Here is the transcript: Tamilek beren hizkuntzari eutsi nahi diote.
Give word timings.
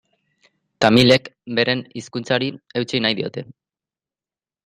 Tamilek 0.85 1.27
beren 1.59 1.83
hizkuntzari 2.01 2.49
eutsi 2.81 3.05
nahi 3.07 3.17
diote. 3.21 3.45